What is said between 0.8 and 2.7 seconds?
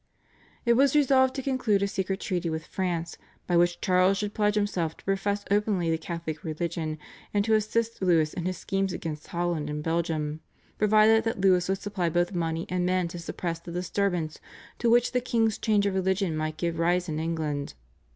resolved to conclude a secret treaty with